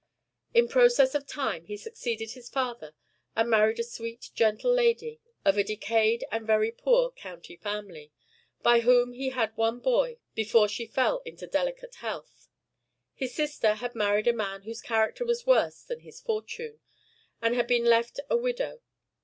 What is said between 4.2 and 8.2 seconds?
gentle lady, of a decayed and very poor county family,